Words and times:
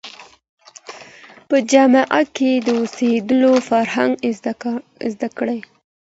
په 1.47 1.55
اجتماع 1.61 2.21
کي 2.35 2.51
د 2.65 2.67
اوسېدو 2.79 3.51
فرهنګ 3.67 4.13
زده 5.11 5.29
کړئ. 5.37 5.59